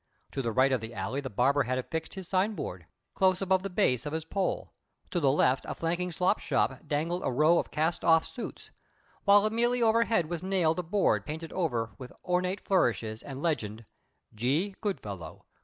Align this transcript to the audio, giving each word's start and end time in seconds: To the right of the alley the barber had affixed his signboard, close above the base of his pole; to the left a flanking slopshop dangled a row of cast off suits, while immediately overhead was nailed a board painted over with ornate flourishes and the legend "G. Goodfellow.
To 0.31 0.41
the 0.41 0.51
right 0.51 0.71
of 0.71 0.81
the 0.81 0.95
alley 0.95 1.21
the 1.21 1.29
barber 1.29 1.61
had 1.61 1.77
affixed 1.77 2.15
his 2.15 2.27
signboard, 2.27 2.87
close 3.13 3.39
above 3.39 3.61
the 3.61 3.69
base 3.69 4.07
of 4.07 4.13
his 4.13 4.25
pole; 4.25 4.73
to 5.11 5.19
the 5.19 5.31
left 5.31 5.63
a 5.67 5.75
flanking 5.75 6.09
slopshop 6.11 6.87
dangled 6.87 7.21
a 7.23 7.29
row 7.31 7.59
of 7.59 7.69
cast 7.69 8.03
off 8.03 8.25
suits, 8.25 8.71
while 9.25 9.45
immediately 9.45 9.83
overhead 9.83 10.25
was 10.27 10.41
nailed 10.41 10.79
a 10.79 10.83
board 10.83 11.23
painted 11.27 11.53
over 11.53 11.91
with 11.99 12.11
ornate 12.25 12.61
flourishes 12.61 13.21
and 13.21 13.37
the 13.37 13.43
legend 13.43 13.85
"G. 14.33 14.75
Goodfellow. 14.81 15.45